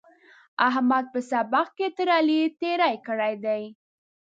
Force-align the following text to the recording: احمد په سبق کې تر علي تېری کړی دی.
احمد 0.67 1.05
په 1.13 1.19
سبق 1.31 1.67
کې 1.77 1.87
تر 1.97 2.07
علي 2.17 2.39
تېری 2.59 2.95
کړی 3.07 3.33
دی. 3.45 3.63